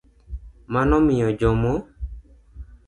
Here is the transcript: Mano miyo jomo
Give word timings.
Mano 0.73 0.95
miyo 1.05 1.29
jomo 1.39 1.73